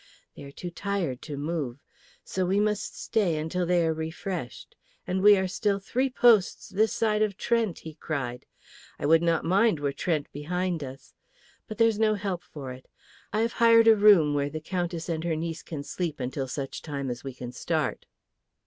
[0.35, 1.77] They are too tired to move.
[2.23, 4.75] So we must stay until they are refreshed.
[5.05, 8.47] And we are still three posts this side of Trent!" he cried.
[8.97, 11.13] "I would not mind were Trent behind us.
[11.67, 12.87] But there's no help for it.
[13.31, 16.81] I have hired a room where the Countess and her niece can sleep until such
[16.81, 18.07] time as we can start."